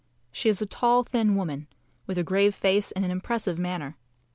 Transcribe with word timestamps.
She 0.31 0.49
is 0.49 0.63
a 0.63 0.65
tall, 0.65 1.03
thin 1.03 1.35
woman, 1.35 1.67
with 2.07 2.17
a 2.17 2.23
grave 2.23 2.55
face 2.55 2.91
and 2.91 3.05
an 3.05 3.11
impressive 3.11 3.59
manner. 3.59 3.97